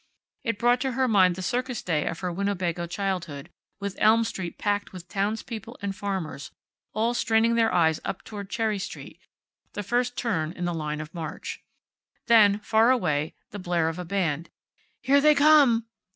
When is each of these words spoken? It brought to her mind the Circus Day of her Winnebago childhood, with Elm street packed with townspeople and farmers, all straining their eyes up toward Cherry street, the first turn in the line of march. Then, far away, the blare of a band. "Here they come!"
It 0.43 0.57
brought 0.57 0.81
to 0.81 0.93
her 0.93 1.07
mind 1.07 1.35
the 1.35 1.43
Circus 1.43 1.83
Day 1.83 2.07
of 2.07 2.21
her 2.21 2.31
Winnebago 2.31 2.87
childhood, 2.87 3.51
with 3.79 3.93
Elm 3.99 4.23
street 4.23 4.57
packed 4.57 4.91
with 4.91 5.07
townspeople 5.07 5.77
and 5.79 5.95
farmers, 5.95 6.49
all 6.93 7.13
straining 7.13 7.53
their 7.53 7.71
eyes 7.71 7.99
up 8.03 8.23
toward 8.23 8.49
Cherry 8.49 8.79
street, 8.79 9.19
the 9.73 9.83
first 9.83 10.17
turn 10.17 10.53
in 10.53 10.65
the 10.65 10.73
line 10.73 11.01
of 11.01 11.13
march. 11.13 11.61
Then, 12.25 12.57
far 12.61 12.89
away, 12.89 13.35
the 13.51 13.59
blare 13.59 13.89
of 13.89 13.99
a 13.99 14.03
band. 14.03 14.49
"Here 15.01 15.21
they 15.21 15.35
come!" 15.35 15.85